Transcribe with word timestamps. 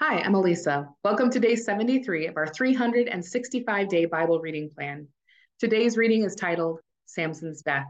Hi, 0.00 0.20
I'm 0.20 0.34
Eliza. 0.34 0.88
Welcome 1.04 1.30
to 1.30 1.38
day 1.38 1.54
73 1.54 2.26
of 2.26 2.36
our 2.36 2.48
365 2.48 3.88
day 3.88 4.06
Bible 4.06 4.40
reading 4.40 4.68
plan. 4.68 5.06
Today's 5.60 5.96
reading 5.96 6.24
is 6.24 6.34
titled 6.34 6.80
Samson's 7.06 7.62
Death. 7.62 7.86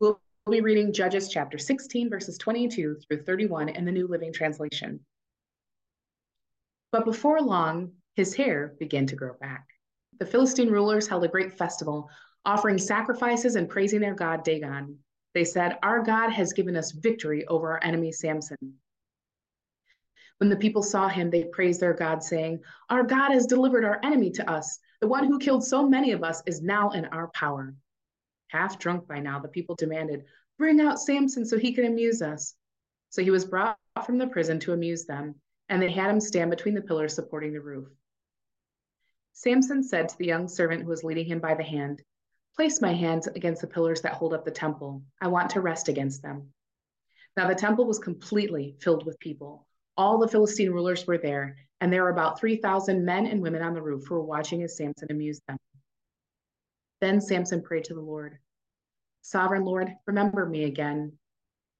We'll 0.00 0.18
be 0.50 0.62
reading 0.62 0.94
Judges 0.94 1.28
chapter 1.28 1.58
16, 1.58 2.08
verses 2.08 2.38
22 2.38 2.96
through 3.06 3.22
31 3.22 3.68
in 3.68 3.84
the 3.84 3.92
New 3.92 4.08
Living 4.08 4.32
Translation. 4.32 4.98
But 6.90 7.04
before 7.04 7.42
long, 7.42 7.92
his 8.16 8.34
hair 8.34 8.74
began 8.80 9.06
to 9.08 9.14
grow 9.14 9.34
back. 9.38 9.66
The 10.20 10.26
Philistine 10.26 10.70
rulers 10.70 11.06
held 11.06 11.24
a 11.24 11.28
great 11.28 11.52
festival, 11.52 12.08
offering 12.46 12.78
sacrifices 12.78 13.56
and 13.56 13.68
praising 13.68 14.00
their 14.00 14.14
god 14.14 14.42
Dagon. 14.42 14.98
They 15.34 15.44
said, 15.44 15.76
Our 15.82 16.02
God 16.02 16.30
has 16.30 16.54
given 16.54 16.76
us 16.76 16.92
victory 16.92 17.46
over 17.46 17.72
our 17.72 17.84
enemy 17.84 18.10
Samson. 18.10 18.56
When 20.38 20.50
the 20.50 20.56
people 20.56 20.82
saw 20.82 21.08
him, 21.08 21.30
they 21.30 21.44
praised 21.44 21.80
their 21.80 21.94
God, 21.94 22.22
saying, 22.22 22.60
Our 22.90 23.04
God 23.04 23.30
has 23.32 23.46
delivered 23.46 23.84
our 23.84 24.00
enemy 24.02 24.30
to 24.32 24.50
us. 24.50 24.78
The 25.00 25.08
one 25.08 25.24
who 25.24 25.38
killed 25.38 25.64
so 25.64 25.88
many 25.88 26.12
of 26.12 26.24
us 26.24 26.42
is 26.46 26.60
now 26.60 26.90
in 26.90 27.04
our 27.06 27.28
power. 27.28 27.74
Half 28.48 28.78
drunk 28.78 29.06
by 29.06 29.20
now, 29.20 29.38
the 29.38 29.48
people 29.48 29.74
demanded, 29.74 30.24
Bring 30.58 30.80
out 30.80 31.00
Samson 31.00 31.44
so 31.44 31.58
he 31.58 31.72
can 31.72 31.84
amuse 31.84 32.22
us. 32.22 32.54
So 33.10 33.22
he 33.22 33.30
was 33.30 33.44
brought 33.44 33.78
from 34.04 34.18
the 34.18 34.26
prison 34.26 34.58
to 34.60 34.72
amuse 34.72 35.04
them, 35.04 35.36
and 35.68 35.80
they 35.80 35.90
had 35.90 36.10
him 36.10 36.20
stand 36.20 36.50
between 36.50 36.74
the 36.74 36.82
pillars 36.82 37.14
supporting 37.14 37.52
the 37.52 37.60
roof. 37.60 37.88
Samson 39.32 39.82
said 39.82 40.08
to 40.08 40.18
the 40.18 40.26
young 40.26 40.48
servant 40.48 40.82
who 40.82 40.88
was 40.88 41.04
leading 41.04 41.26
him 41.26 41.40
by 41.40 41.54
the 41.54 41.62
hand, 41.62 42.02
Place 42.56 42.80
my 42.80 42.92
hands 42.92 43.26
against 43.26 43.60
the 43.60 43.66
pillars 43.66 44.00
that 44.02 44.14
hold 44.14 44.32
up 44.32 44.44
the 44.44 44.50
temple. 44.50 45.02
I 45.20 45.26
want 45.26 45.50
to 45.50 45.60
rest 45.60 45.88
against 45.88 46.22
them. 46.22 46.52
Now 47.36 47.48
the 47.48 47.54
temple 47.54 47.84
was 47.84 47.98
completely 47.98 48.76
filled 48.80 49.04
with 49.04 49.18
people. 49.18 49.66
All 49.96 50.18
the 50.18 50.28
Philistine 50.28 50.70
rulers 50.70 51.06
were 51.06 51.18
there, 51.18 51.56
and 51.80 51.92
there 51.92 52.02
were 52.02 52.10
about 52.10 52.40
3,000 52.40 53.04
men 53.04 53.26
and 53.26 53.40
women 53.40 53.62
on 53.62 53.74
the 53.74 53.82
roof 53.82 54.06
who 54.06 54.14
were 54.14 54.22
watching 54.22 54.62
as 54.62 54.76
Samson 54.76 55.08
amused 55.10 55.42
them. 55.46 55.56
Then 57.00 57.20
Samson 57.20 57.62
prayed 57.62 57.84
to 57.84 57.94
the 57.94 58.00
Lord 58.00 58.38
Sovereign 59.22 59.64
Lord, 59.64 59.90
remember 60.06 60.44
me 60.44 60.64
again. 60.64 61.12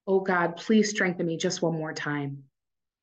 Oh 0.06 0.20
God, 0.20 0.56
please 0.56 0.90
strengthen 0.90 1.26
me 1.26 1.36
just 1.36 1.60
one 1.60 1.74
more 1.74 1.92
time. 1.92 2.44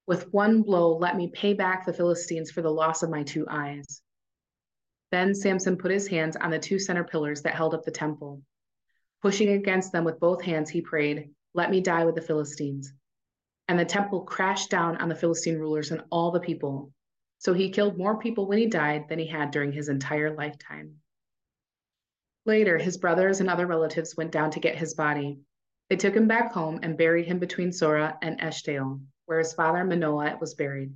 With 0.07 0.33
one 0.33 0.63
blow, 0.63 0.97
let 0.97 1.15
me 1.15 1.27
pay 1.27 1.53
back 1.53 1.85
the 1.85 1.93
Philistines 1.93 2.49
for 2.49 2.61
the 2.61 2.71
loss 2.71 3.03
of 3.03 3.09
my 3.09 3.23
two 3.23 3.45
eyes. 3.49 4.01
Then 5.11 5.35
Samson 5.35 5.77
put 5.77 5.91
his 5.91 6.07
hands 6.07 6.35
on 6.35 6.51
the 6.51 6.59
two 6.59 6.79
center 6.79 7.03
pillars 7.03 7.41
that 7.41 7.53
held 7.53 7.73
up 7.73 7.83
the 7.83 7.91
temple. 7.91 8.41
Pushing 9.21 9.49
against 9.49 9.91
them 9.91 10.05
with 10.05 10.19
both 10.19 10.41
hands, 10.41 10.69
he 10.69 10.81
prayed, 10.81 11.29
Let 11.53 11.69
me 11.69 11.81
die 11.81 12.05
with 12.05 12.15
the 12.15 12.21
Philistines. 12.21 12.93
And 13.71 13.79
the 13.79 13.85
temple 13.85 14.19
crashed 14.19 14.69
down 14.69 14.97
on 14.97 15.07
the 15.07 15.15
Philistine 15.15 15.57
rulers 15.57 15.91
and 15.91 16.03
all 16.09 16.31
the 16.31 16.41
people. 16.41 16.91
So 17.37 17.53
he 17.53 17.69
killed 17.69 17.97
more 17.97 18.19
people 18.19 18.45
when 18.45 18.57
he 18.57 18.65
died 18.65 19.07
than 19.07 19.17
he 19.17 19.27
had 19.27 19.51
during 19.51 19.71
his 19.71 19.87
entire 19.87 20.35
lifetime. 20.35 20.97
Later, 22.45 22.77
his 22.77 22.97
brothers 22.97 23.39
and 23.39 23.49
other 23.49 23.65
relatives 23.65 24.17
went 24.17 24.33
down 24.33 24.51
to 24.51 24.59
get 24.59 24.75
his 24.75 24.93
body. 24.93 25.39
They 25.89 25.95
took 25.95 26.13
him 26.13 26.27
back 26.27 26.51
home 26.51 26.81
and 26.83 26.97
buried 26.97 27.27
him 27.27 27.39
between 27.39 27.71
Zorah 27.71 28.17
and 28.21 28.41
Eshtaol, 28.41 28.99
where 29.25 29.39
his 29.39 29.53
father 29.53 29.85
Manoah 29.85 30.37
was 30.41 30.53
buried. 30.53 30.93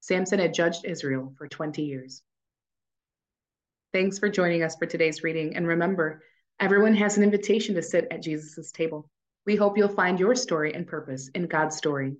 Samson 0.00 0.38
had 0.38 0.54
judged 0.54 0.86
Israel 0.86 1.34
for 1.36 1.48
20 1.48 1.82
years. 1.82 2.22
Thanks 3.92 4.18
for 4.18 4.30
joining 4.30 4.62
us 4.62 4.74
for 4.74 4.86
today's 4.86 5.22
reading. 5.22 5.54
And 5.54 5.66
remember, 5.66 6.22
everyone 6.60 6.94
has 6.94 7.18
an 7.18 7.24
invitation 7.24 7.74
to 7.74 7.82
sit 7.82 8.06
at 8.10 8.22
Jesus' 8.22 8.72
table. 8.72 9.10
We 9.46 9.54
hope 9.54 9.78
you'll 9.78 9.88
find 9.88 10.18
your 10.18 10.34
story 10.34 10.74
and 10.74 10.86
purpose 10.86 11.30
in 11.32 11.46
God's 11.46 11.76
story. 11.76 12.16